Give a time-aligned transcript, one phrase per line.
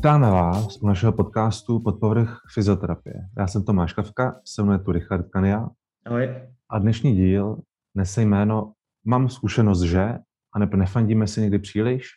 [0.00, 3.14] Vítáme vás u našeho podcastu Podpovrch fyzioterapie.
[3.38, 5.68] Já jsem Tomáš Kavka, se mnou je tu Richard Kania.
[6.06, 6.28] Ahoj.
[6.70, 7.58] A dnešní díl
[7.94, 8.72] nese jméno
[9.04, 10.18] Mám zkušenost, že
[10.54, 12.08] a ne, nefandíme si někdy příliš.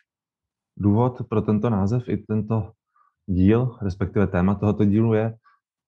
[0.76, 2.72] Důvod pro tento název i tento
[3.26, 5.34] díl, respektive téma tohoto dílu je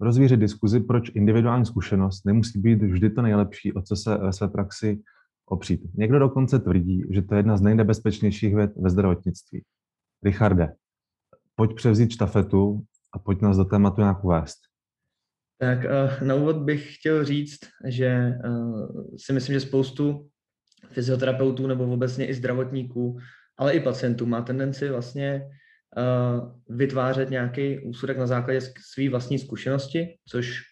[0.01, 4.49] rozvířit diskuzi, proč individuální zkušenost nemusí být vždy to nejlepší, o co se ve své
[4.49, 5.03] praxi
[5.47, 5.81] opřít.
[5.95, 9.63] Někdo dokonce tvrdí, že to je jedna z nejnebezpečnějších věd ve zdravotnictví.
[10.25, 10.75] Richarde,
[11.57, 14.59] pojď převzít štafetu a pojď nás do tématu nějak uvést.
[15.59, 18.39] Tak eh, na úvod bych chtěl říct, že eh,
[19.17, 20.29] si myslím, že spoustu
[20.91, 23.19] fyzioterapeutů nebo obecně i zdravotníků,
[23.59, 25.43] ale i pacientů má tendenci vlastně
[25.97, 30.63] eh, vytvářet nějaký úsudek na základě své vlastní zkušenosti, což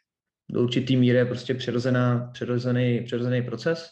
[0.50, 3.88] do určitý míry je prostě přirozená, přirozený, přirozený proces.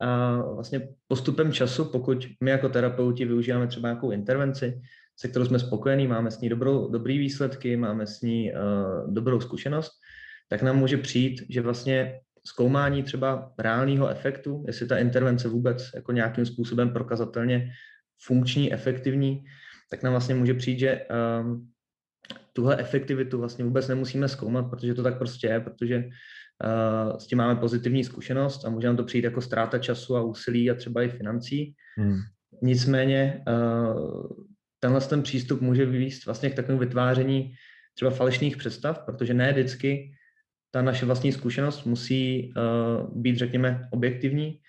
[0.00, 4.80] A vlastně postupem času, pokud my jako terapeuti využíváme třeba nějakou intervenci,
[5.16, 9.40] se kterou jsme spokojení, máme s ní dobrou, dobrý výsledky, máme s ní uh, dobrou
[9.40, 9.90] zkušenost,
[10.48, 16.12] tak nám může přijít, že vlastně zkoumání třeba reálného efektu, jestli ta intervence vůbec jako
[16.12, 17.70] nějakým způsobem prokazatelně
[18.24, 19.44] funkční, efektivní,
[19.90, 21.06] tak nám vlastně může přijít, že
[21.40, 21.70] um,
[22.52, 27.38] tuhle efektivitu vlastně vůbec nemusíme zkoumat, protože to tak prostě je, protože uh, s tím
[27.38, 31.02] máme pozitivní zkušenost a může nám to přijít jako ztráta času a úsilí a třeba
[31.02, 31.74] i financí.
[31.98, 32.18] Hmm.
[32.62, 34.26] Nicméně uh,
[34.84, 37.54] tenhle ten přístup může vyvíst vlastně k takovému vytváření
[37.94, 40.12] třeba falešných představ, protože ne vždycky
[40.70, 44.60] ta naše vlastní zkušenost musí uh, být, řekněme, objektivní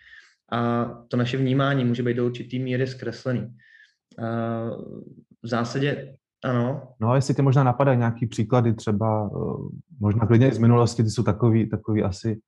[0.51, 3.41] a to naše vnímání může být do určitý míry zkreslený.
[3.41, 5.01] Uh,
[5.43, 6.93] v zásadě ano.
[6.99, 11.09] No a jestli tě možná napadají nějaký příklady, třeba uh, možná klidně z minulosti, ty
[11.09, 12.39] jsou takový, takový asi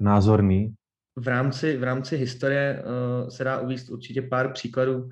[0.00, 0.74] názorný.
[1.16, 5.08] V rámci, v rámci historie uh, se dá uvíct určitě pár příkladů,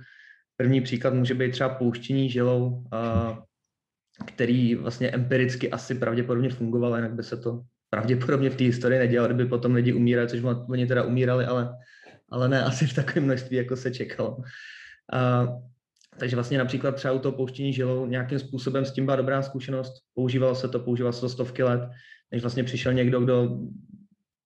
[0.56, 2.84] První příklad může být třeba pouštění žilou,
[4.26, 9.28] který vlastně empiricky asi pravděpodobně fungoval, jinak by se to pravděpodobně v té historii nedělalo,
[9.34, 11.76] kdyby potom lidi umírali, což oni teda umírali, ale,
[12.30, 14.36] ale ne asi v takovém množství, jako se čekalo.
[15.12, 15.48] A,
[16.18, 19.92] takže vlastně například třeba u toho pouštění žilou nějakým způsobem s tím byla dobrá zkušenost,
[20.14, 21.90] používalo se to, používalo se to stovky let,
[22.32, 23.58] než vlastně přišel někdo, kdo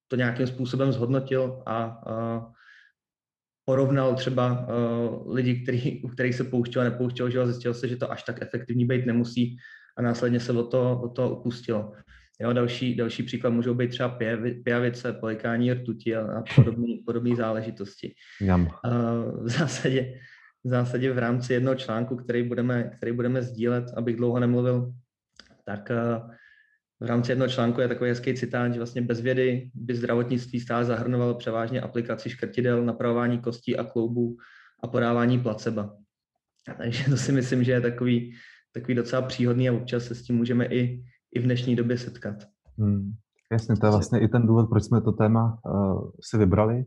[0.08, 2.46] to nějakým způsobem zhodnotil a, a
[3.68, 7.96] porovnal třeba uh, lidi, který, u kterých se pouštělo a nepouštělo, že zjistil se, že
[7.96, 9.56] to až tak efektivní být nemusí
[9.98, 11.92] a následně se o to, o to upustilo.
[12.40, 14.18] Jo, další, další příklad můžou být třeba
[14.64, 16.42] pijavice, polikání rtuti a, a
[17.04, 18.14] podobné záležitosti.
[18.40, 18.62] Jam.
[18.62, 20.14] Uh, v, zásadě,
[20.64, 24.92] v zásadě v rámci jednoho článku, který budeme, který budeme sdílet, abych dlouho nemluvil,
[25.64, 26.30] tak uh,
[27.00, 30.84] v rámci jednoho článku je takový hezký citát, že vlastně bez vědy by zdravotnictví stále
[30.84, 34.36] zahrnovalo převážně aplikaci škrtidel, napravování kostí a kloubů
[34.82, 35.96] a podávání placeba.
[36.76, 38.34] Takže to si myslím, že je takový,
[38.72, 41.04] takový docela příhodný a občas se s tím můžeme i,
[41.34, 42.34] i v dnešní době setkat.
[42.78, 43.12] Hmm.
[43.52, 46.84] Jasně, to je vlastně i ten důvod, proč jsme to téma uh, si vybrali,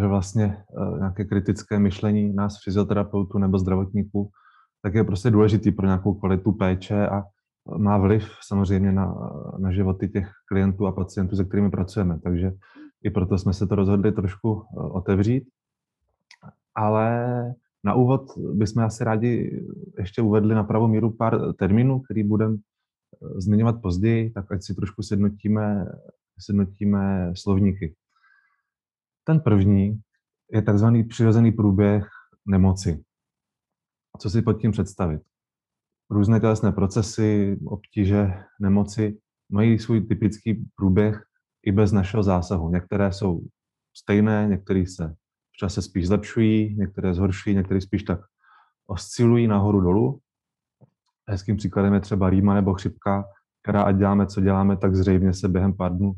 [0.00, 4.30] že vlastně uh, nějaké kritické myšlení nás fyzioterapeutů nebo zdravotníků,
[4.82, 7.22] tak je prostě důležitý pro nějakou kvalitu péče a
[7.78, 9.14] má vliv samozřejmě na,
[9.58, 12.18] na životy těch klientů a pacientů, se kterými pracujeme.
[12.18, 12.52] Takže
[13.02, 15.44] i proto jsme se to rozhodli trošku eh, otevřít.
[16.74, 18.22] Ale na úvod
[18.54, 19.62] bychom asi rádi
[19.98, 24.74] ještě uvedli na pravou míru pár termínů, který budeme eh, zmiňovat později, tak ať si
[24.74, 25.86] trošku sednotíme,
[26.38, 27.94] sednotíme slovníky.
[29.24, 30.00] Ten první
[30.52, 32.08] je takzvaný přirozený průběh
[32.46, 33.04] nemoci.
[34.18, 35.22] Co si pod tím představit?
[36.12, 39.18] Různé tělesné procesy, obtíže, nemoci
[39.52, 41.22] mají svůj typický průběh
[41.66, 42.70] i bez našeho zásahu.
[42.70, 43.40] Některé jsou
[43.96, 45.14] stejné, některé se
[45.52, 48.20] v čase spíš zlepšují, některé zhoršují, některé spíš tak
[48.86, 50.20] oscilují nahoru dolů.
[51.28, 53.24] Hezkým příkladem je třeba rýma nebo chřipka,
[53.62, 56.12] která ať děláme, co děláme, tak zřejmě se během pár dnů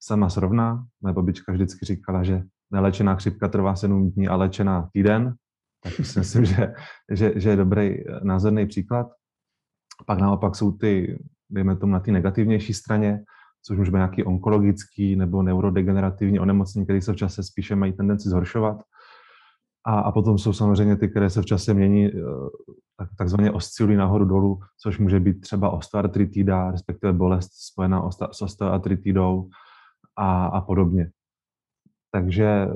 [0.00, 0.86] sama srovná.
[1.02, 5.34] Moje babička vždycky říkala, že nelečená chřipka trvá 7 dní a léčená týden.
[5.82, 6.74] Tak si myslím, že,
[7.10, 9.06] že, že je dobrý názorný příklad.
[10.06, 11.18] Pak naopak jsou ty,
[11.50, 13.24] dejme tomu na té negativnější straně,
[13.62, 18.28] což může být nějaký onkologický nebo neurodegenerativní onemocnění, které se v čase spíše mají tendenci
[18.28, 18.82] zhoršovat.
[19.86, 22.10] A, a potom jsou samozřejmě ty, které se v čase mění, eh,
[22.96, 29.48] tak, takzvaně oscilují nahoru dolů, což může být třeba osteoartritida, respektive bolest spojená s osteoartritidou
[30.16, 31.10] a, a podobně.
[32.10, 32.66] Takže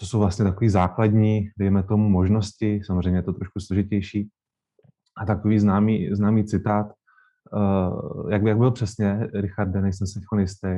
[0.00, 4.28] to jsou vlastně takové základní, dejme tomu, možnosti, samozřejmě je to trošku složitější,
[5.16, 6.86] a takový známý, známý citát,
[7.52, 10.68] uh, jak, jak byl přesně, Richard, nejsem si jistý.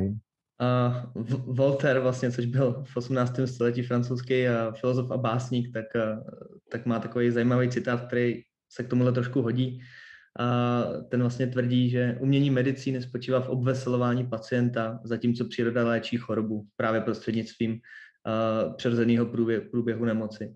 [0.61, 1.25] Uh,
[1.57, 3.41] Voltaire vlastně, což byl v 18.
[3.45, 6.23] století francouzský uh, filozof a básník, tak, uh,
[6.73, 8.43] tak má takový zajímavý citát, který
[8.73, 9.81] se k tomuhle trošku hodí.
[10.39, 16.67] a ten vlastně tvrdí, že umění medicíny spočívá v obveselování pacienta, zatímco příroda léčí chorobu
[16.77, 20.55] právě prostřednictvím uh, přirozeného průběhu, průběhu nemoci.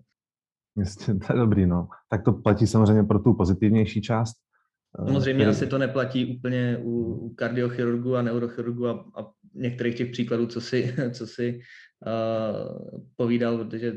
[0.77, 1.87] Jistě, to je dobrý, no.
[2.09, 4.35] Tak to platí samozřejmě pro tu pozitivnější část.
[4.97, 5.49] Samozřejmě který...
[5.49, 10.61] asi to neplatí úplně u, u kardiochirurgu a neurochirurgu a, a některých těch příkladů, co
[10.61, 11.59] si, co si
[12.05, 13.95] uh, povídal, protože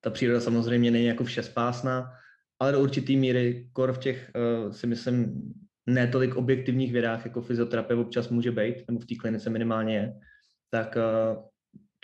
[0.00, 2.10] ta příroda samozřejmě není jako všespásná,
[2.58, 4.30] ale do určitý míry, kor v těch,
[4.64, 5.42] uh, si myslím,
[5.86, 10.14] netolik objektivních vědách, jako fyzioterapie občas může být, nebo v té klinice minimálně je,
[10.70, 11.42] tak uh,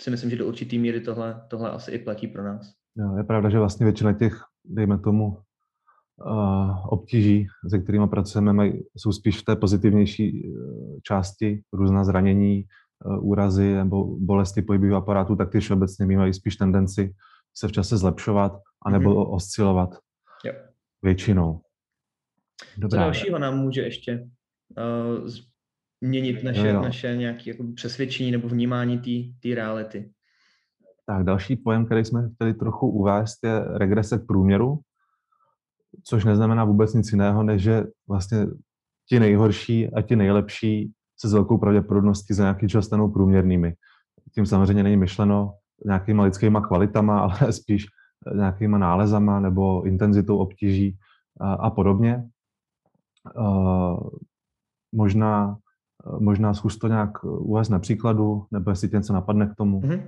[0.00, 2.72] si myslím, že do určitý míry tohle, tohle asi i platí pro nás.
[2.96, 8.72] Jo, je pravda, že vlastně většina těch, dejme tomu, uh, obtíží, se kterými pracujeme, maj,
[8.96, 12.64] jsou spíš v té pozitivnější uh, části, různá zranění,
[13.04, 17.14] uh, úrazy nebo bolesti pohybového aparátu, tak ty všeobecně mají spíš tendenci
[17.56, 19.34] se v čase zlepšovat anebo mm-hmm.
[19.34, 19.98] oscilovat.
[20.44, 20.52] Jo.
[21.02, 21.60] Většinou.
[22.76, 22.98] Dobrá.
[22.98, 24.28] Co dalšího nám může ještě
[24.78, 25.28] uh,
[26.02, 26.82] změnit naše, jo, jo.
[26.82, 28.98] naše nějaké jako přesvědčení nebo vnímání
[29.42, 30.10] té reality?
[31.06, 34.80] Tak další pojem, který jsme chtěli trochu uvést, je regrese k průměru,
[36.04, 38.46] což neznamená vůbec nic jiného, než že vlastně
[39.08, 43.74] ti nejhorší a ti nejlepší se s velkou pravděpodobností za nějaký čas stanou průměrnými.
[44.34, 45.54] Tím samozřejmě není myšleno
[45.84, 47.86] nějakýma lidskýma kvalitama, ale spíš
[48.34, 50.98] nějakýma nálezama nebo intenzitou obtíží
[51.40, 52.24] a, a podobně.
[53.38, 54.08] Uh,
[54.92, 55.56] možná,
[56.18, 59.80] možná zkus to nějak uvést na příkladu, nebo jestli tě něco napadne k tomu.
[59.80, 60.02] Mm-hmm.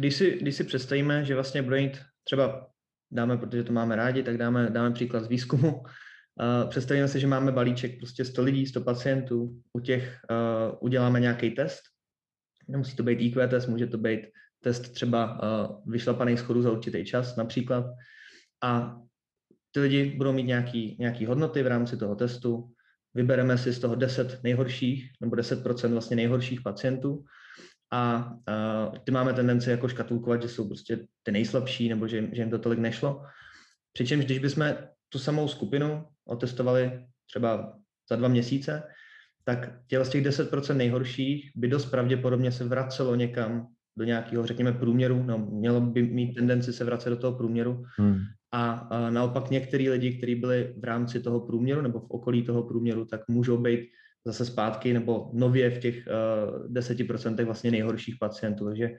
[0.00, 2.66] Když si, když si představíme, že vlastně bude mít třeba
[3.10, 5.82] dáme, protože to máme rádi, tak dáme, dáme příklad z výzkumu.
[6.68, 11.50] Představíme si, že máme balíček prostě 100 lidí, 100 pacientů, u těch uh, uděláme nějaký
[11.50, 11.80] test.
[12.68, 14.20] Nemusí to být IQ test, může to být
[14.60, 17.84] test třeba uh, vyšlapaných schodů za určitý čas například.
[18.62, 18.96] A
[19.70, 22.72] ty lidi budou mít nějaký, nějaký hodnoty v rámci toho testu.
[23.14, 27.24] Vybereme si z toho 10 nejhorších nebo 10% vlastně nejhorších pacientů
[27.92, 32.42] a uh, ty máme tendenci jako škatulkovat, že jsou prostě ty nejslabší nebo že, že
[32.42, 33.22] jim to tolik nešlo.
[33.92, 34.74] Přičemž když bychom
[35.08, 37.72] tu samou skupinu otestovali třeba
[38.10, 38.82] za dva měsíce,
[39.44, 43.66] tak těle z těch 10% nejhorších by dost pravděpodobně se vracelo někam
[43.96, 47.84] do nějakého, řekněme, průměru, no, mělo by mít tendenci se vracet do toho průměru.
[47.98, 48.18] Hmm.
[48.52, 52.62] A, a naopak některý lidi, kteří byli v rámci toho průměru nebo v okolí toho
[52.62, 53.80] průměru, tak můžou být
[54.26, 58.66] zase zpátky nebo nově v těch uh, eh, 10% vlastně nejhorších pacientů.
[58.66, 58.90] Takže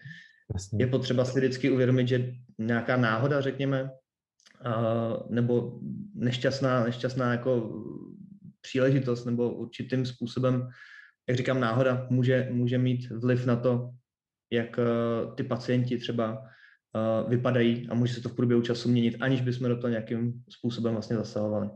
[0.53, 0.83] Jasně.
[0.83, 3.83] je potřeba si vždycky uvědomit, že nějaká náhoda, řekněme,
[4.65, 5.79] uh, nebo
[6.15, 7.81] nešťastná, nešťastná jako
[8.61, 10.67] příležitost nebo určitým způsobem,
[11.29, 13.89] jak říkám, náhoda může, může mít vliv na to,
[14.51, 19.17] jak uh, ty pacienti třeba uh, vypadají a může se to v průběhu času měnit,
[19.19, 21.69] aniž bychom do toho nějakým způsobem vlastně zasahovali.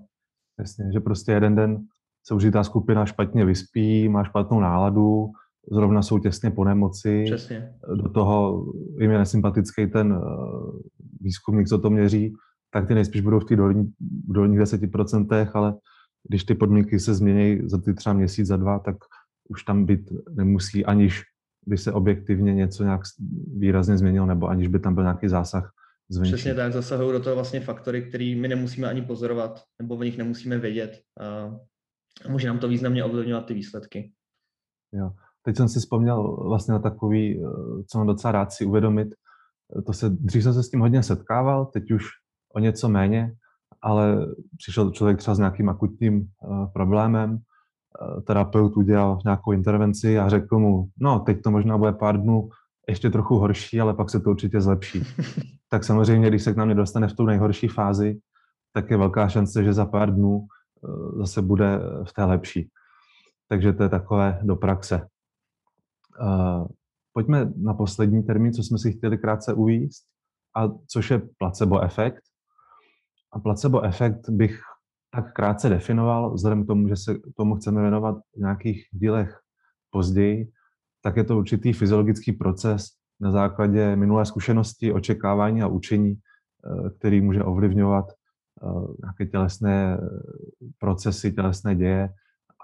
[0.60, 1.88] Jasně, že prostě jeden den
[2.28, 5.28] se užitá skupina špatně vyspí, má špatnou náladu,
[5.72, 7.24] zrovna jsou těsně po nemoci.
[7.26, 7.74] Přesně.
[7.96, 8.66] Do toho
[9.00, 10.22] jim je nesympatický ten eh,
[11.22, 12.34] výzkumník, co to měří,
[12.72, 13.94] tak ty nejspíš budou v těch dolní,
[14.28, 15.76] dolních deseti procentech, ale
[16.30, 18.96] když ty podmínky se změní za ty třeba měsíc, za dva, tak
[19.50, 21.24] už tam být nemusí, aniž
[21.68, 23.02] by se objektivně něco nějak
[23.58, 25.72] výrazně změnilo, nebo aniž by tam byl nějaký zásah
[26.10, 26.34] zvenčí.
[26.34, 30.18] Přesně tak, zasahují do toho vlastně faktory, které my nemusíme ani pozorovat, nebo o nich
[30.18, 31.56] nemusíme vědět a
[32.30, 34.12] může nám to významně ovlivňovat ty výsledky.
[34.94, 35.12] Jo.
[35.42, 37.50] Teď jsem si vzpomněl vlastně na takový, eh,
[37.88, 39.08] co mám docela rád si uvědomit,
[39.86, 42.04] to se, dřív jsem se s tím hodně setkával, teď už
[42.56, 43.32] o něco méně,
[43.82, 50.30] ale přišel člověk třeba s nějakým akutním uh, problémem, uh, terapeut udělal nějakou intervenci a
[50.30, 52.50] řekl mu, no teď to možná bude pár dnů
[52.90, 55.04] ještě trochu horší, ale pak se to určitě zlepší.
[55.70, 58.20] tak samozřejmě, když se k nám dostane v tu nejhorší fázi,
[58.74, 60.65] tak je velká šance, že za pár dnů Eh,
[61.18, 62.70] zase bude v té lepší.
[63.50, 65.08] Takže to je takové do praxe.
[66.22, 66.66] Eh,
[67.14, 70.04] pojďme na poslední termín, co jsme si chtěli krátce uvíct,
[70.56, 72.22] a což je placebo efekt.
[73.34, 74.62] A placebo efekt bych
[75.12, 79.40] tak krátce definoval, vzhledem k tomu, že se tomu chceme věnovat v nějakých dílech
[79.90, 80.52] později,
[81.02, 82.88] tak je to určitý fyziologický proces
[83.20, 88.25] na základě minulé zkušenosti, očekávání a učení, eh, který může ovlivňovat Eh,
[89.02, 90.08] nějaké tělesné eh,
[90.78, 92.10] procesy, tělesné děje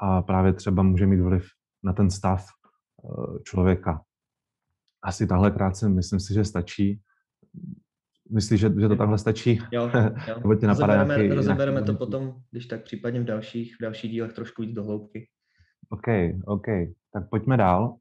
[0.02, 1.46] a právě třeba může mít vliv
[1.84, 4.02] na ten stav eh, člověka.
[5.04, 7.02] Asi tahle krátce myslím si, že stačí.
[8.32, 9.60] Myslíš, že, že to takhle stačí?
[9.72, 9.90] Jo,
[10.28, 10.36] jo.
[10.38, 11.88] Nebo tě napadá rozebereme, nějaký, rozebereme nějaký...
[11.88, 15.28] to potom, když tak případně v dalších, v dalších dílech trošku víc do hloubky.
[15.90, 16.08] OK,
[16.46, 16.66] OK.
[17.14, 17.96] Tak pojďme dál.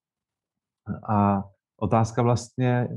[1.09, 1.42] A
[1.76, 2.88] otázka vlastně,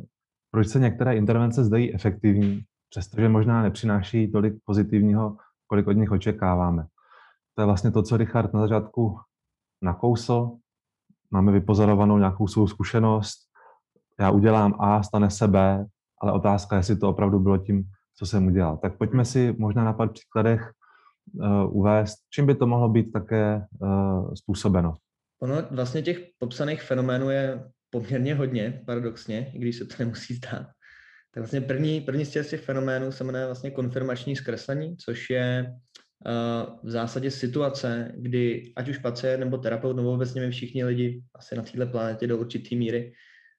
[0.52, 6.86] proč se některé intervence zdají efektivní přestože možná nepřináší tolik pozitivního, kolik od nich očekáváme.
[7.56, 9.20] to je vlastně to, co Richard na začátku
[9.82, 10.52] nakousl.
[11.32, 13.38] Máme vypozorovanou nějakou svou zkušenost,
[14.20, 15.86] já udělám A, stane se B,
[16.22, 17.84] ale otázka, jestli to opravdu bylo tím,
[18.16, 18.78] co jsem udělal.
[18.78, 20.72] Tak pojďme si možná na pár příkladech
[21.34, 24.98] uh, uvést, čím by to mohlo být také uh, způsobeno.
[25.42, 30.68] Ono vlastně těch popsaných fenoménů je poměrně hodně, paradoxně, i když se to nemusí zdát.
[31.34, 35.66] Tak vlastně první, první z těch fenoménů se jmenuje vlastně konfirmační zkreslení, což je
[36.26, 41.24] uh, v zásadě situace, kdy ať už pacient nebo terapeut, nebo obecně my všichni lidi
[41.36, 43.14] asi na této planetě do určité míry,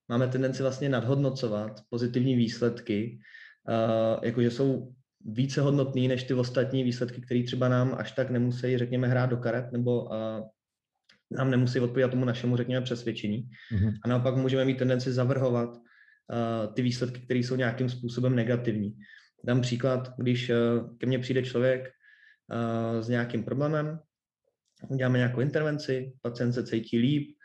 [0.08, 3.18] máme tendenci vlastně nadhodnocovat pozitivní výsledky,
[3.68, 4.92] uh, jakože jsou
[5.26, 9.36] více hodnotný než ty ostatní výsledky, které třeba nám až tak nemusí, řekněme, hrát do
[9.36, 10.10] karet, nebo uh,
[11.30, 13.48] nám nemusí odpovídat tomu našemu, řekněme, přesvědčení.
[13.72, 13.92] Mm-hmm.
[14.04, 15.78] A naopak můžeme mít tendenci zavrhovat
[16.74, 18.96] ty výsledky, které jsou nějakým způsobem negativní.
[19.44, 21.90] Dám příklad, když uh, ke mně přijde člověk
[22.52, 24.00] uh, s nějakým problémem,
[24.88, 27.36] uděláme nějakou intervenci, pacient se cítí líp,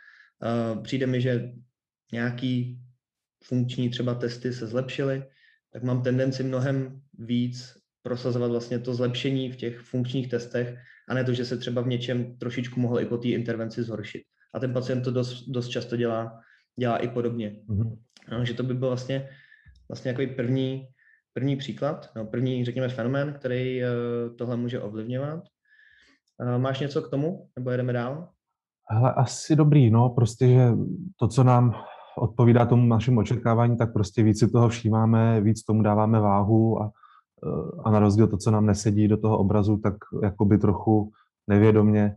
[0.73, 1.51] uh, přijde mi, že
[2.11, 2.79] nějaký
[3.43, 5.23] funkční třeba testy se zlepšily,
[5.73, 10.77] tak mám tendenci mnohem víc prosazovat vlastně to zlepšení v těch funkčních testech,
[11.09, 14.21] a ne to, že se třeba v něčem trošičku mohl i po té intervenci zhoršit.
[14.53, 16.39] A ten pacient to dost, dost často dělá,
[16.79, 17.55] dělá i podobně.
[17.67, 17.97] Mm-hmm.
[18.29, 19.29] Takže to by byl vlastně,
[19.89, 20.87] vlastně jako první,
[21.33, 23.89] první příklad, no, první, řekněme, fenomén, který uh,
[24.35, 25.43] tohle může ovlivňovat.
[26.43, 28.29] Uh, máš něco k tomu, nebo jedeme dál?
[28.91, 30.69] Hele, asi dobrý, no, prostě, že
[31.19, 31.75] to, co nám
[32.17, 36.91] odpovídá tomu našemu očekávání, tak prostě víc si toho všímáme, víc tomu dáváme váhu a,
[37.45, 39.93] eh, a na rozdíl to, co nám nesedí do toho obrazu, tak
[40.23, 41.11] jakoby trochu
[41.47, 42.15] nevědomně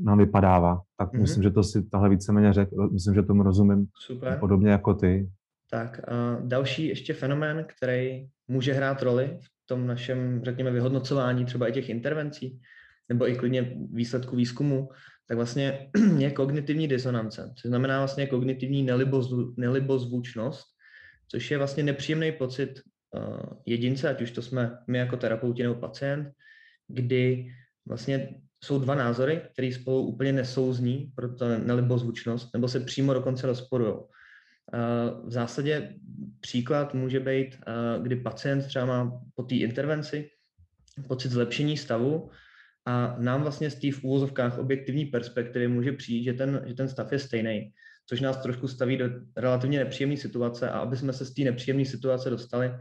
[0.00, 0.80] nám vypadává.
[0.96, 1.20] Tak mm-hmm.
[1.20, 4.36] myslím, že to si tahle víceméně řekl, myslím, že tomu rozumím Super.
[4.40, 5.30] podobně jako ty.
[5.70, 11.68] Tak a další ještě fenomén, který může hrát roli v tom našem, řekněme, vyhodnocování třeba
[11.68, 12.60] i těch intervencí,
[13.08, 14.88] nebo i klidně výsledku výzkumu,
[15.28, 20.66] tak vlastně je kognitivní disonance, což znamená vlastně kognitivní nelibozvu, nelibozvučnost,
[21.28, 22.80] což je vlastně nepříjemný pocit
[23.14, 26.28] uh, jedince, ať už to jsme my jako terapeuti nebo pacient,
[26.88, 27.46] kdy
[27.86, 33.46] vlastně jsou dva názory, které spolu úplně nesouzní pro to nelibozvučnost, nebo se přímo dokonce
[33.46, 33.94] rozporují.
[33.94, 35.94] Uh, v zásadě
[36.40, 40.30] příklad může být, uh, kdy pacient třeba má po té intervenci
[41.08, 42.30] pocit zlepšení stavu,
[42.88, 46.88] a nám vlastně z té v úvozovkách objektivní perspektivy může přijít, že ten, že ten
[46.88, 47.72] stav je stejný,
[48.06, 49.04] což nás trošku staví do
[49.36, 52.72] relativně nepříjemné situace a aby jsme se z té nepříjemné situace dostali,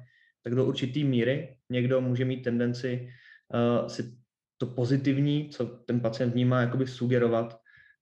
[0.44, 3.10] tak do určité míry někdo může mít tendenci
[3.54, 4.16] uh, si
[4.58, 7.58] to pozitivní, co ten pacient vnímá, jakoby sugerovat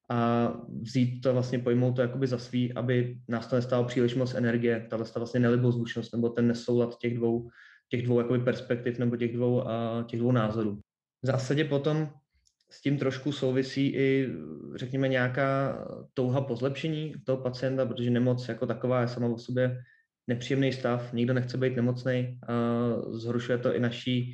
[0.09, 4.33] a vzít to vlastně, pojmout to jakoby za svý, aby nás to nestálo příliš moc
[4.33, 7.49] energie, tahle vlastně nelibozvučnost nebo ten nesoulad těch dvou,
[7.89, 10.79] těch dvou jakoby perspektiv nebo těch dvou, uh, těch dvou názorů.
[11.23, 12.09] V zásadě potom
[12.71, 14.29] s tím trošku souvisí i,
[14.75, 15.79] řekněme, nějaká
[16.13, 19.77] touha po zlepšení toho pacienta, protože nemoc jako taková je sama o sobě
[20.27, 22.39] nepříjemný stav, nikdo nechce být nemocný,
[23.11, 24.33] zhoršuje to i naší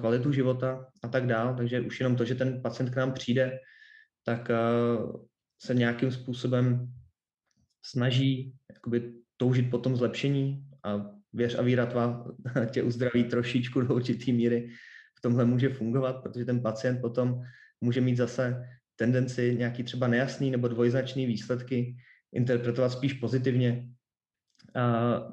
[0.00, 1.56] kvalitu života a tak dále.
[1.56, 3.58] Takže už jenom to, že ten pacient k nám přijde,
[4.24, 4.50] tak
[5.62, 6.92] se nějakým způsobem
[7.84, 12.26] snaží jakoby toužit po tom zlepšení a věř a víra tvá
[12.70, 14.70] tě uzdraví trošičku do určitý míry
[15.24, 17.40] tomhle může fungovat, protože ten pacient potom
[17.80, 21.96] může mít zase tendenci nějaký třeba nejasný nebo dvojznačný výsledky
[22.32, 23.88] interpretovat spíš pozitivně.
[24.74, 24.84] A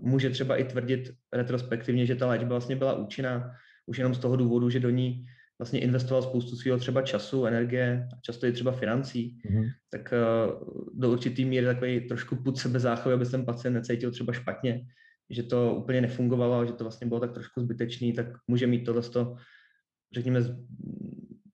[0.01, 3.51] může třeba i tvrdit retrospektivně, že ta léčba vlastně byla účinná
[3.85, 5.25] už jenom z toho důvodu, že do ní
[5.59, 9.65] vlastně investoval spoustu svého třeba času, energie a často i třeba financí, mm-hmm.
[9.91, 14.33] tak uh, do určitý míry takový trošku put sebe záchovy, aby ten pacient necítil třeba
[14.33, 14.81] špatně,
[15.29, 19.01] že to úplně nefungovalo, že to vlastně bylo tak trošku zbytečný, tak může mít tohle
[20.13, 20.41] řekněme,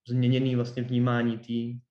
[0.09, 1.37] změněný vlastně vnímání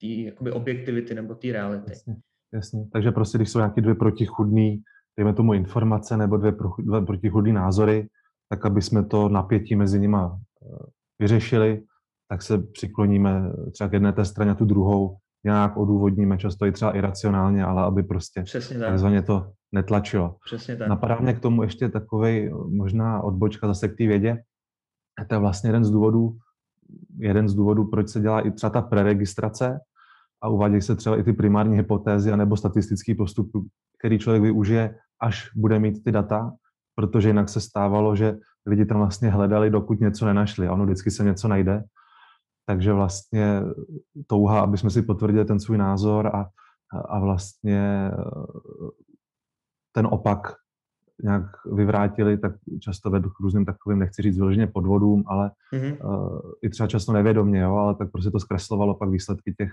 [0.00, 1.90] té jakoby objektivity nebo té reality.
[1.90, 2.16] Jasně,
[2.55, 2.87] jasně.
[2.93, 4.76] Takže prostě, když jsou nějaké dvě protichudné,
[5.19, 8.09] dejme tomu informace nebo dvě, pro, dvě protichudné názory,
[8.49, 10.76] tak aby jsme to napětí mezi nimi eh,
[11.19, 11.83] vyřešili,
[12.29, 16.73] tak se přikloníme třeba k jedné té straně a tu druhou nějak odůvodníme, často i
[16.73, 18.88] třeba iracionálně, ale aby prostě Přesně tak.
[18.88, 20.37] takzvaně to netlačilo.
[20.45, 20.88] Přesně tak.
[20.88, 24.43] Napadá mě k tomu ještě takový možná odbočka zase k té vědě.
[25.19, 26.37] A to je vlastně jeden z důvodů,
[27.19, 29.81] jeden z důvodů, proč se dělá i třeba ta preregistrace
[30.43, 33.50] a uvádějí se třeba i ty primární hypotézy nebo statistický postup,
[33.99, 36.53] který člověk využije, až bude mít ty data,
[36.97, 40.69] protože jinak se stávalo, že lidi tam vlastně hledali, dokud něco nenašli.
[40.69, 41.85] A ono vždycky se něco najde.
[42.67, 43.62] Takže vlastně
[44.26, 46.47] touha, aby jsme si potvrdili ten svůj názor a,
[47.09, 48.11] a vlastně
[49.93, 50.55] ten opak
[51.23, 55.97] nějak vyvrátili, tak často vedou k různým takovým, nechci říct vyloženě podvodům, ale mm-hmm.
[56.05, 59.71] uh, i třeba často nevědomě, jo, ale tak prostě to zkreslovalo pak výsledky těch,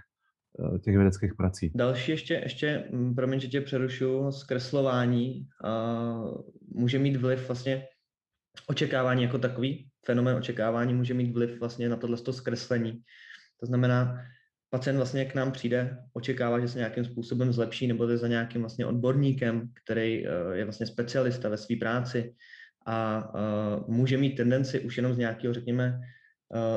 [0.81, 1.71] těch vědeckých prací.
[1.75, 5.47] Další ještě, ještě mm, promiň, že tě přerušu, zkreslování
[6.75, 7.87] může mít vliv vlastně
[8.67, 13.01] očekávání jako takový, fenomén očekávání může mít vliv vlastně na tohle zkreslení.
[13.59, 14.21] To znamená,
[14.69, 18.61] pacient vlastně k nám přijde, očekává, že se nějakým způsobem zlepší, nebo je za nějakým
[18.61, 22.35] vlastně odborníkem, který eh, je vlastně specialista ve své práci
[22.85, 25.99] a uh, může mít tendenci už jenom z nějakého, řekněme,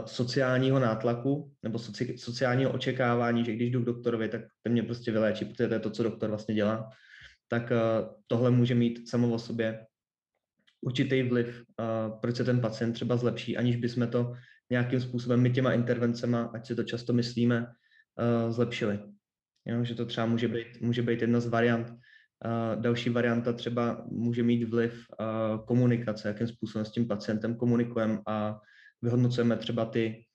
[0.04, 5.12] sociálního nátlaku nebo soci, sociálního očekávání, že když jdu k doktorovi, tak ten mě prostě
[5.12, 6.90] vyléčí, protože to je to, co doktor vlastně dělá,
[7.48, 9.86] tak uh, tohle může mít samo o sobě
[10.80, 14.32] určitý vliv, uh, proč se ten pacient třeba zlepší, aniž bychom to
[14.70, 17.66] nějakým způsobem my těma intervencema, ať si to často myslíme,
[18.48, 18.98] zlepšili.
[19.66, 21.94] Jo, že to třeba může být, může být jedna z variant.
[22.74, 25.04] Další varianta třeba může mít vliv
[25.66, 28.60] komunikace, jakým způsobem s tím pacientem komunikujeme a
[29.06, 30.26] vyhodnocujeme třeba ty,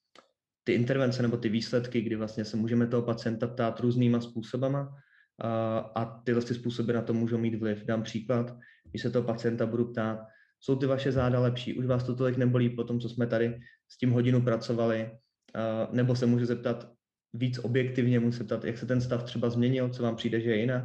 [0.64, 5.92] ty intervence nebo ty výsledky, kdy vlastně se můžeme toho pacienta ptát různýma způsobama uh,
[5.96, 7.84] a tyhle ty způsoby na to můžou mít vliv.
[7.84, 8.56] Dám příklad,
[8.90, 10.20] když se toho pacienta budu ptát,
[10.60, 13.60] jsou ty vaše záda lepší, už vás to tolik nebolí po tom, co jsme tady
[13.92, 16.88] s tím hodinu pracovali, uh, nebo se můžu zeptat,
[17.34, 20.50] víc objektivně mu se ptat, jak se ten stav třeba změnil, co vám přijde, že
[20.50, 20.84] je jinak,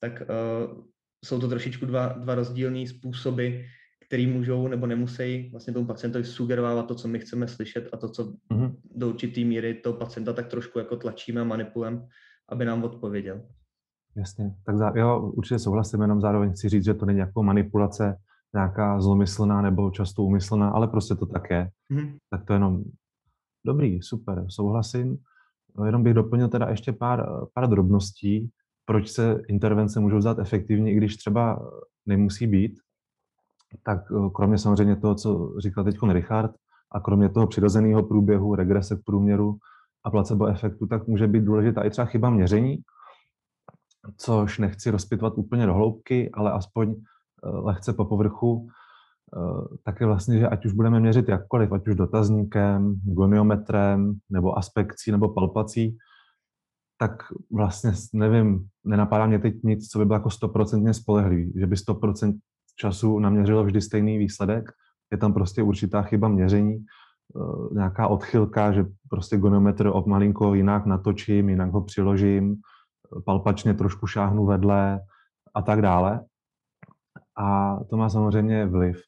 [0.00, 0.84] tak uh,
[1.24, 3.68] jsou to trošičku dva, dva rozdílné způsoby,
[4.08, 8.08] který můžou nebo nemusí vlastně tomu pacientovi sugerovat to, co my chceme slyšet a to,
[8.08, 8.76] co mm-hmm.
[8.94, 12.06] do určitý míry toho pacienta tak trošku jako tlačíme a manipulujeme,
[12.48, 13.42] aby nám odpověděl.
[14.16, 18.16] Jasně, tak za, jo, určitě souhlasím, jenom zároveň chci říct, že to není jako manipulace
[18.54, 21.70] nějaká zlomyslná nebo často úmyslná, ale prostě to tak je.
[21.92, 22.18] Mm-hmm.
[22.30, 22.84] Tak to jenom
[23.66, 25.18] dobrý, super, souhlasím.
[25.78, 28.50] No, jenom bych doplnil teda ještě pár, pár drobností,
[28.84, 31.70] proč se intervence můžou zdát efektivní, i když třeba
[32.06, 32.80] nemusí být.
[33.82, 36.54] Tak eh, kromě samozřejmě toho, co říkal teď Richard,
[36.92, 39.58] a kromě toho přirozeného průběhu, regrese k průměru
[40.04, 42.78] a placebo efektu, tak může být důležitá i třeba chyba měření,
[44.16, 48.68] což nechci rozpitvat úplně do hloubky, ale aspoň eh, lehce po povrchu,
[49.36, 54.58] eh, tak je vlastně, že ať už budeme měřit jakkoliv, ať už dotazníkem, goniometrem, nebo
[54.58, 55.96] aspekcí, nebo palpací,
[57.00, 61.76] tak vlastně nevím, nenapadá mě teď nic, co by bylo jako stoprocentně spolehlivý, že by
[61.76, 62.38] 100%
[62.80, 64.64] času naměřilo vždy stejný výsledek.
[65.12, 70.86] Je tam prostě určitá chyba měření, eh, nějaká odchylka, že prostě goniometr od malinko jinak
[70.86, 72.56] natočím, jinak ho přiložím,
[73.24, 75.00] palpačně trošku šáhnu vedle
[75.54, 76.24] a tak dále.
[77.38, 79.00] A to má samozřejmě vliv.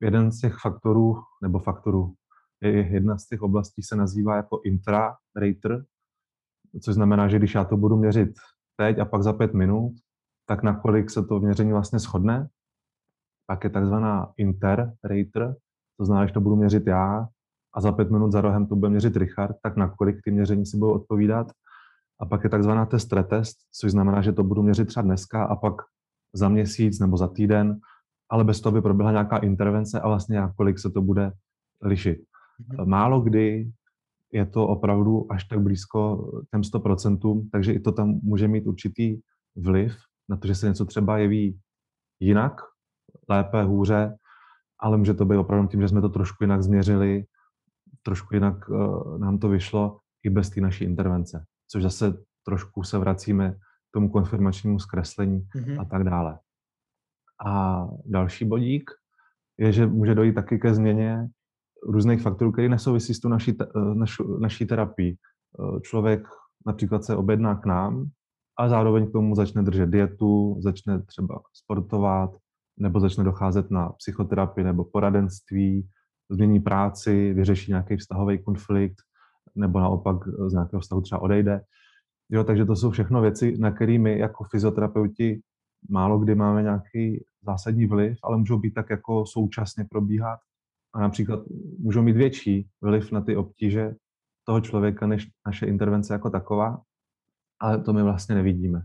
[0.00, 2.14] Jeden z těch faktorů, nebo faktorů,
[2.60, 5.84] je jedna z těch oblastí se nazývá jako intra-rater,
[6.82, 8.30] což znamená, že když já to budu měřit
[8.76, 9.92] teď a pak za pět minut,
[10.48, 12.48] tak nakolik se to měření vlastně shodne.
[13.46, 15.54] Pak je takzvaná inter-rater,
[15.96, 17.28] to znamená, že to budu měřit já
[17.74, 20.76] a za pět minut za rohem to bude měřit Richard, tak nakolik ty měření si
[20.76, 21.46] budou odpovídat.
[22.20, 25.56] A pak je takzvaná test retest, což znamená, že to budu měřit třeba dneska a
[25.56, 25.74] pak
[26.32, 27.78] za měsíc nebo za týden,
[28.30, 31.32] ale bez toho by proběhla nějaká intervence a vlastně kolik se to bude
[31.82, 32.18] lišit.
[32.18, 32.86] Mm-hmm.
[32.86, 33.72] Málo kdy
[34.32, 39.20] je to opravdu až tak blízko těm 100%, takže i to tam může mít určitý
[39.56, 39.96] vliv
[40.28, 41.60] na to, že se něco třeba jeví
[42.20, 42.52] jinak,
[43.28, 44.16] lépe, hůře,
[44.80, 47.24] ale může to být opravdu tím, že jsme to trošku jinak změřili,
[48.02, 52.98] trošku jinak uh, nám to vyšlo i bez té naší intervence což zase trošku se
[52.98, 55.80] vracíme k tomu konfirmačnímu zkreslení mm-hmm.
[55.80, 56.38] a tak dále.
[57.46, 58.90] A další bodík
[59.58, 61.28] je, že může dojít taky ke změně
[61.86, 63.56] různých faktorů, které nesouvisí s tou naší,
[63.94, 65.16] naš, naší terapii.
[65.82, 66.28] Člověk
[66.66, 68.10] například se objedná k nám
[68.58, 72.36] a zároveň k tomu začne držet dietu, začne třeba sportovat,
[72.78, 75.88] nebo začne docházet na psychoterapii nebo poradenství,
[76.30, 78.96] změní práci, vyřeší nějaký vztahový konflikt,
[79.54, 80.16] nebo naopak
[80.46, 81.60] z nějakého vztahu třeba odejde.
[82.30, 85.40] Jo, takže to jsou všechno věci, na které my jako fyzioterapeuti
[85.90, 90.38] málo kdy máme nějaký zásadní vliv, ale můžou být tak jako současně probíhat
[90.94, 91.40] a například
[91.78, 93.94] můžou mít větší vliv na ty obtíže
[94.44, 96.82] toho člověka než naše intervence jako taková,
[97.60, 98.82] ale to my vlastně nevidíme.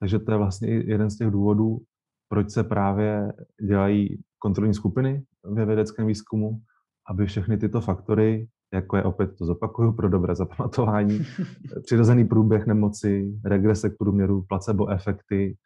[0.00, 1.78] Takže to je vlastně jeden z těch důvodů,
[2.28, 6.60] proč se právě dělají kontrolní skupiny ve vědeckém výzkumu,
[7.10, 11.26] aby všechny tyto faktory jako je opět to zopakuju pro dobré zapamatování,
[11.82, 15.56] přirozený průběh nemoci, regrese k průměru, placebo efekty,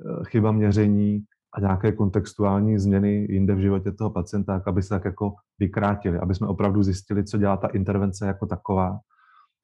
[0.00, 5.04] eh, chyba měření a nějaké kontextuální změny jinde v životě toho pacienta, aby se tak
[5.04, 8.98] jako vykrátili, aby jsme opravdu zjistili, co dělá ta intervence jako taková,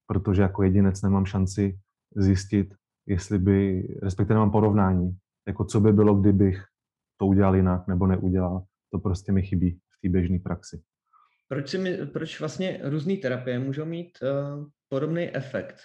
[0.06, 1.78] protože jako jedinec nemám šanci
[2.16, 2.74] zjistit,
[3.06, 5.16] jestli by, respektive nemám porovnání,
[5.46, 6.64] jako co by bylo, kdybych
[7.16, 8.64] to udělal jinak nebo neudělal.
[8.92, 10.82] To prostě mi chybí v té běžné praxi.
[11.48, 15.76] Proč, si my, proč vlastně různé terapie můžou mít uh, podobný efekt?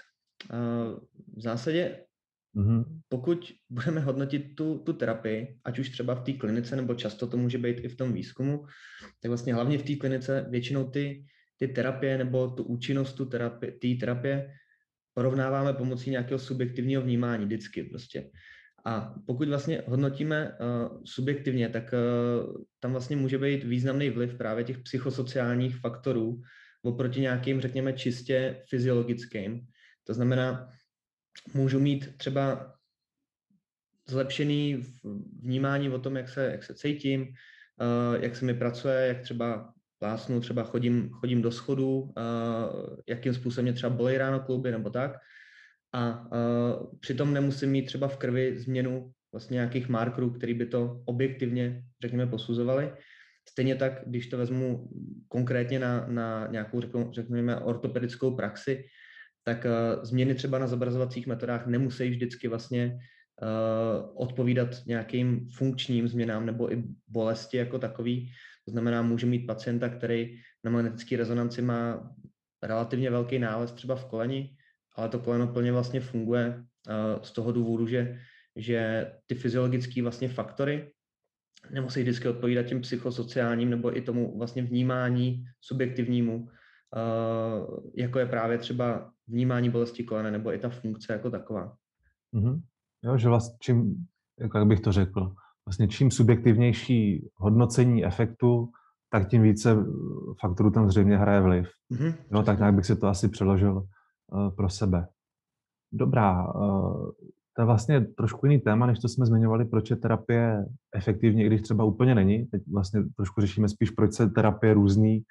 [0.53, 0.99] Uh,
[1.37, 2.05] v zásadě,
[2.55, 2.85] mm-hmm.
[3.09, 7.37] pokud budeme hodnotit tu, tu terapii, ať už třeba v té klinice, nebo často to
[7.37, 8.65] může být i v tom výzkumu,
[9.21, 11.25] tak vlastně hlavně v té klinice většinou ty,
[11.57, 14.53] ty terapie nebo tu účinnost té terapie, terapie
[15.13, 18.29] porovnáváme pomocí nějakého subjektivního vnímání vždycky prostě.
[18.85, 24.63] A pokud vlastně hodnotíme uh, subjektivně, tak uh, tam vlastně může být významný vliv právě
[24.63, 26.41] těch psychosociálních faktorů
[26.83, 29.67] oproti nějakým, řekněme, čistě fyziologickým.
[30.03, 30.69] To znamená,
[31.53, 32.73] můžu mít třeba
[34.07, 34.85] zlepšený
[35.43, 39.73] vnímání o tom, jak se, jak se cítím, uh, jak se mi pracuje, jak třeba
[40.01, 42.11] plásnu, třeba chodím, chodím do schodu, uh,
[43.09, 45.11] jakým způsobem mě třeba bolí ráno kluby nebo tak
[45.93, 51.01] a uh, přitom nemusím mít třeba v krvi změnu vlastně nějakých markerů, který by to
[51.05, 52.93] objektivně, řekněme, posuzovali.
[53.49, 54.89] Stejně tak, když to vezmu
[55.27, 58.83] konkrétně na, na nějakou, řekněme, ortopedickou praxi,
[59.43, 62.97] tak uh, změny třeba na zobrazovacích metodách nemusí vždycky vlastně
[63.41, 68.31] uh, odpovídat nějakým funkčním změnám nebo i bolesti jako takový.
[68.71, 72.11] Znamená, může mít pacienta, který na magnetické rezonanci má
[72.63, 74.55] relativně velký nález třeba v koleni,
[74.95, 78.19] ale to koleno plně vlastně funguje uh, z toho důvodu, že,
[78.55, 80.91] že ty fyziologické vlastně faktory
[81.71, 88.57] nemusí vždycky odpovídat těm psychosociálním nebo i tomu vlastně vnímání subjektivnímu, uh, jako je právě
[88.57, 91.75] třeba vnímání bolesti kolena nebo i ta funkce jako taková.
[92.33, 92.61] Mm-hmm.
[93.03, 94.05] Jo, že vlastně čím,
[94.39, 95.35] jak bych to řekl,
[95.71, 98.69] vlastně čím subjektivnější hodnocení efektu,
[99.11, 99.75] tak tím více
[100.41, 101.69] faktorů tam zřejmě hraje vliv.
[101.91, 102.15] Mm-hmm.
[102.31, 103.83] No, tak nějak bych si to asi přeložil
[104.35, 105.07] Eh, pro sebe.
[105.91, 107.11] Dobrá, eh,
[107.55, 111.61] to je vlastně trošku jiný téma, než to jsme zmiňovali, proč je terapie efektivní, když
[111.61, 112.45] třeba úplně není.
[112.45, 115.23] Teď vlastně trošku řešíme spíš, proč se terapie různý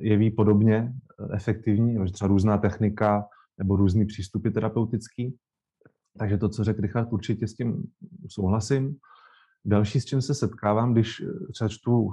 [0.00, 3.24] jeví podobně eh, efektivní, že třeba různá technika
[3.58, 5.36] nebo různý přístupy terapeutický.
[6.18, 7.82] Takže to, co řekl Richard, určitě s tím
[8.28, 8.96] souhlasím.
[9.68, 12.10] Další, s čím se setkávám, když třeba čtu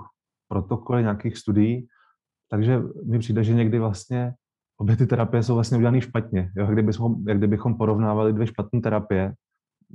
[0.48, 1.88] protokoly nějakých studií,
[2.50, 4.34] takže mi přijde, že někdy vlastně
[4.78, 6.52] obě ty terapie jsou vlastně udělané špatně.
[6.58, 6.68] Jo?
[6.68, 9.34] Kdybychom, jak kdybychom porovnávali dvě špatné terapie,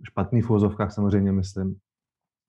[0.04, 1.76] špatný v úzovkách samozřejmě myslím,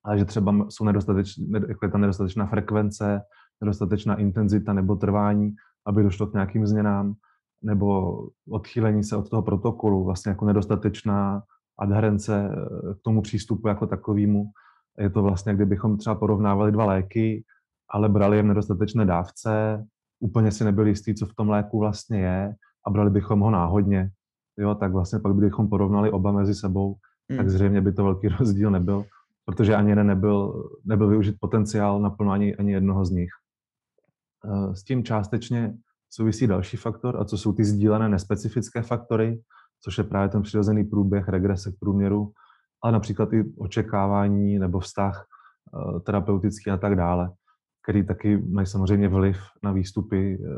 [0.04, 3.20] ale že třeba jsou nedostateč, jako je ta nedostatečná frekvence,
[3.60, 5.54] nedostatečná intenzita nebo trvání,
[5.86, 7.14] aby došlo k nějakým změnám,
[7.62, 8.18] nebo
[8.50, 11.42] odchýlení se od toho protokolu, vlastně jako nedostatečná
[11.78, 14.44] adherence eh, k tomu přístupu jako takovému.
[14.98, 17.44] Je to vlastně, kdybychom třeba porovnávali dva léky,
[17.90, 19.84] ale brali je v nedostatečné dávce,
[20.20, 22.54] úplně si nebyli jistý, co v tom léku vlastně je
[22.86, 24.10] a brali bychom ho náhodně,
[24.58, 26.94] jo, tak vlastně pak bychom porovnali oba mezi sebou,
[27.30, 27.38] hmm.
[27.38, 29.04] tak zřejmě by to velký rozdíl nebyl,
[29.44, 33.30] protože ani jeden nebyl, nebyl využit potenciál naplno ani, ani jednoho z nich.
[34.44, 35.74] Eh, s tím částečně
[36.10, 39.40] souvisí další faktor, a co jsou ty sdílené nespecifické faktory,
[39.80, 42.32] což je právě ten přirozený průběh, regrese k průměru,
[42.82, 47.32] ale například i očekávání nebo vztah eh, terapeutický a tak dále
[47.82, 50.48] který taky mají samozřejmě vliv na výstupy eh,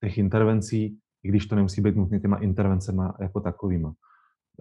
[0.00, 3.92] těch intervencí, i když to nemusí být nutně těma intervencemi jako takovýma.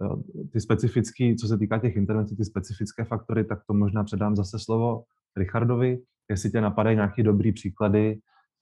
[0.03, 4.35] Eh, ty specifické, co se týká těch intervencí, ty specifické faktory, tak to možná předám
[4.35, 5.03] zase slovo
[5.37, 8.19] Richardovi, jestli tě napadají nějaké dobrý příklady,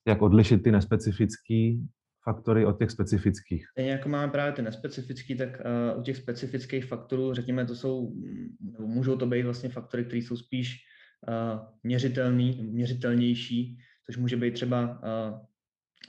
[0.08, 1.74] jak odlišit ty nespecifické
[2.28, 3.68] faktory od těch specifických.
[3.72, 5.62] Stejně jako máme právě ty nespecifické, tak
[5.94, 8.12] uh, u těch specifických faktorů, řekněme, to jsou,
[8.60, 10.76] nebo můžou to být vlastně faktory, které jsou spíš
[11.84, 15.02] měřitelný, měřitelnější, což může být třeba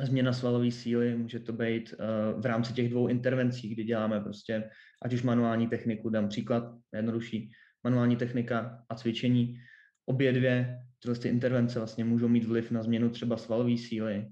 [0.00, 1.94] změna svalové síly, může to být
[2.36, 4.70] v rámci těch dvou intervencí, kdy děláme prostě,
[5.02, 7.50] ať už manuální techniku, dám příklad, jednodušší,
[7.84, 9.58] manuální technika a cvičení.
[10.06, 14.26] Obě dvě tyhle ty intervence vlastně můžou mít vliv na změnu třeba svalové síly,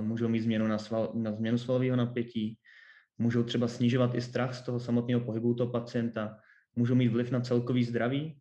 [0.00, 2.58] můžou mít změnu na, sval, na změnu svalového napětí,
[3.18, 6.36] můžou třeba snižovat i strach z toho samotného pohybu toho pacienta,
[6.76, 8.38] můžou mít vliv na celkový zdraví,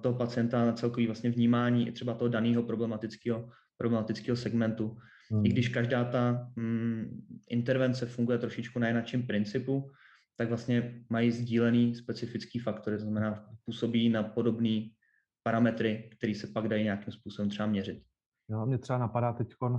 [0.00, 4.96] toho pacienta na celkový vlastně vnímání i třeba toho daného problematického, problematického segmentu.
[5.30, 5.46] Hmm.
[5.46, 9.90] I když každá ta mm, intervence funguje trošičku na jináčím principu,
[10.36, 14.80] tak vlastně mají sdílený specifický faktory, to znamená působí na podobné
[15.42, 18.02] parametry, které se pak dají nějakým způsobem třeba měřit.
[18.48, 19.76] Jo, mě třeba napadá teď, eh,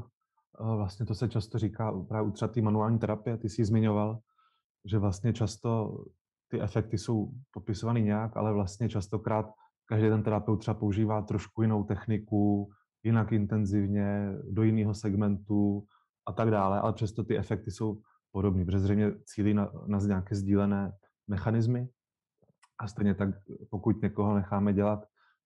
[0.60, 4.20] vlastně to se často říká právě u třeba manuální terapie, ty jsi zmiňoval,
[4.86, 5.98] že vlastně často
[6.48, 9.54] ty efekty jsou popisovaný nějak, ale vlastně častokrát
[9.86, 12.70] každý ten terapeut třeba používá trošku jinou techniku,
[13.04, 15.86] jinak intenzivně, do jiného segmentu
[16.26, 20.36] a tak dále, ale přesto ty efekty jsou podobné, protože zřejmě cílí na, na nějaké
[20.36, 20.92] sdílené
[21.28, 21.90] mechanismy
[22.80, 23.30] a stejně tak,
[23.70, 25.06] pokud někoho necháme dělat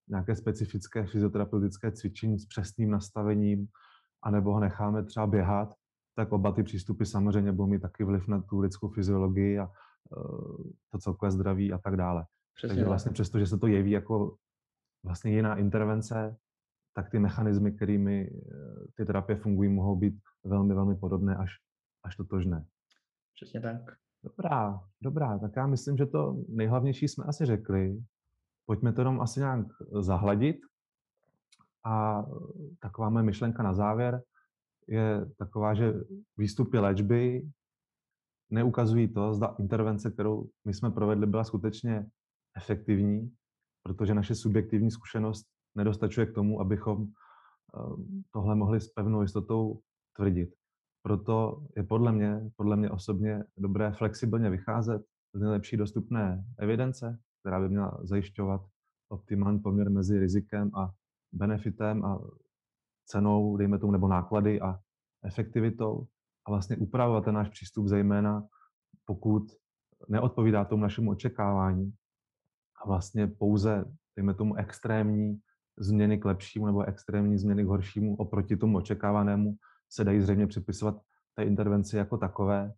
[0.10, 3.67] nějaké specifické fyzioterapeutické cvičení s přesným nastavením,
[4.24, 5.74] anebo ho necháme třeba běhat,
[6.15, 10.58] tak oba ty přístupy samozřejmě budou mít taky vliv na tu lidskou fyziologii a uh,
[10.91, 12.26] to celkové zdraví a tak dále.
[12.56, 14.36] Přesně Takže vlastně přesto, že se to jeví jako
[15.04, 16.38] vlastně jiná intervence,
[16.93, 21.52] tak ty mechanismy, kterými eh, ty terapie fungují, mohou být velmi, velmi podobné až,
[22.04, 22.65] až totožné.
[23.36, 23.82] Přesně tak.
[24.24, 28.04] Dobrá, dobrá, tak já myslím, že to nejhlavnější jsme asi řekli.
[28.67, 29.65] Pojďme to jenom asi nějak
[29.99, 30.58] zahladit.
[31.86, 32.25] A
[32.80, 34.21] taková moje myšlenka na závěr
[34.88, 35.93] je taková, že
[36.38, 37.49] výstupy léčby
[38.49, 42.06] neukazují to, zda intervence, kterou my jsme provedli, byla skutečně
[42.58, 43.32] efektivní,
[43.84, 49.82] protože naše subjektivní zkušenost nedostačuje k tomu, abychom ehm, tohle mohli s pevnou jistotou
[50.15, 50.49] tvrdit.
[51.03, 55.01] Proto je podle mě, podle mě osobně dobré flexibilně vycházet
[55.34, 58.62] z nejlepší dostupné evidence, která by měla zajišťovat
[59.10, 60.92] optimální poměr mezi rizikem a
[61.32, 62.20] benefitem a
[63.06, 64.80] cenou, dejme tomu, nebo náklady a
[65.24, 66.08] efektivitou
[66.48, 68.44] a vlastně upravovat ten náš přístup zejména,
[69.06, 69.44] pokud
[70.10, 71.94] neodpovídá tomu našemu očekávání.
[72.84, 75.40] A vlastně pouze, dejme tomu, extrémní
[75.78, 79.56] změny k lepšímu nebo extrémní změny k horšímu oproti tomu očekávanému
[79.90, 81.02] se dají zřejmě připisovat
[81.36, 82.74] té intervenci jako takové,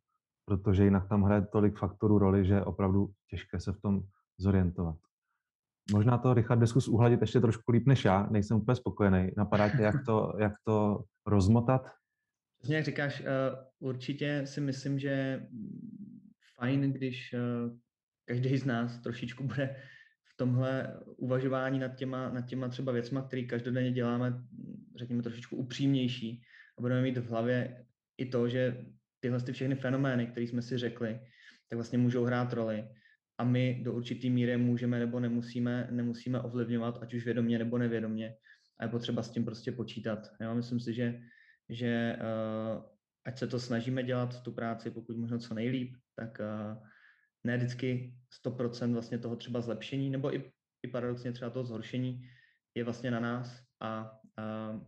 [0.46, 4.04] protože jinak tam hraje tolik faktorů roli, že je opravdu těžké se v tom
[4.39, 4.95] zorientovat.
[5.91, 9.32] Možná to, Richard, zkus uhladit ještě trošku líp než já, nejsem úplně spokojený.
[9.38, 11.91] Napadá tě, jak to, jak to rozmotat?
[12.58, 13.25] Přesně jak říkáš, eh,
[13.80, 15.45] určitě si myslím, že
[16.56, 17.39] fajn, když eh,
[18.25, 19.75] každý z nás trošičku bude
[20.23, 24.43] v tomhle uvažování nad těma, nad těma třeba věcma, které každodenně děláme,
[24.95, 26.41] řekněme, trošičku upřímnější
[26.78, 27.86] a budeme mít v hlavě
[28.17, 28.86] i to, že
[29.19, 31.19] tyhle ty všechny fenomény, které jsme si řekli,
[31.69, 32.89] tak vlastně můžou hrát roli
[33.39, 38.36] a my do určitý míry můžeme nebo nemusíme, nemusíme ovlivňovat, ať už vědomě nebo nevědomě
[38.80, 40.32] a je potřeba s tím prostě počítat.
[40.41, 40.56] Jo?
[40.56, 41.21] Myslím si, že,
[41.69, 42.84] že uh,
[43.25, 46.84] ať se to snažíme dělat, tu práci, pokud možno co nejlíp, tak uh,
[47.43, 50.52] ne vždycky 100% vlastně toho třeba zlepšení, nebo i,
[50.84, 52.21] i paradoxně třeba toho zhoršení
[52.75, 54.82] je vlastně na nás a uh,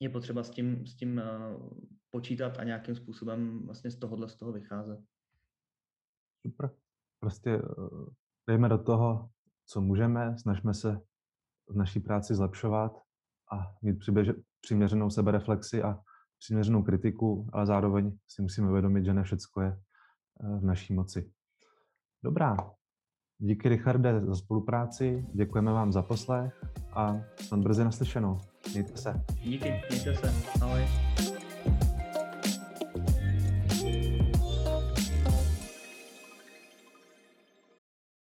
[0.00, 1.70] je potřeba s tím, s tím uh,
[2.10, 5.00] počítat a nějakým způsobem vlastně z tohohle z toho vycházet.
[6.46, 6.87] Super.
[7.20, 7.60] Prostě eh,
[8.48, 9.30] dejme do toho,
[9.66, 11.00] co můžeme, snažíme se
[11.68, 12.92] v naší práci zlepšovat
[13.52, 15.98] a mít přiběže, přiměřenou sebereflexi a
[16.38, 21.32] přiměřenou kritiku, ale zároveň si musíme uvědomit, že ne všechno je eh, v naší moci.
[22.24, 22.56] Dobrá.
[23.40, 28.38] Díky, Richarde, za spolupráci, děkujeme vám za poslech a snad brzy naslyšenou.
[28.72, 29.24] Mějte se.
[29.42, 30.32] Díky, mějte se.
[30.62, 31.37] Ahoj.